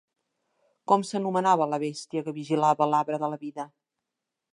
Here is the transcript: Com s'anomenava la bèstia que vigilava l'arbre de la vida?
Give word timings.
Com 0.91 1.03
s'anomenava 1.09 1.67
la 1.73 1.79
bèstia 1.83 2.23
que 2.29 2.33
vigilava 2.39 2.89
l'arbre 2.95 3.21
de 3.25 3.31
la 3.35 3.39
vida? 3.45 3.67